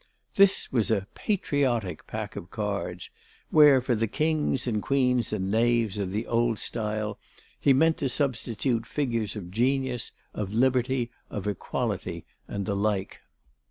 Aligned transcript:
This 0.33 0.71
was 0.71 0.89
a 0.89 1.05
"patriotic" 1.13 2.07
pack 2.07 2.35
of 2.35 2.49
cards, 2.49 3.11
where 3.51 3.79
for 3.79 3.93
the 3.93 4.07
kings 4.07 4.65
and 4.65 4.81
queens 4.81 5.31
and 5.31 5.51
knaves 5.51 5.99
of 5.99 6.11
the 6.11 6.25
old 6.25 6.57
style 6.57 7.19
he 7.59 7.71
meant 7.71 7.97
to 7.97 8.09
substitute 8.09 8.87
figures 8.87 9.35
of 9.35 9.51
Genius, 9.51 10.11
of 10.33 10.55
Liberty, 10.55 11.11
of 11.29 11.45
Equality 11.45 12.25
and 12.47 12.65
the 12.65 12.75
like. 12.75 13.19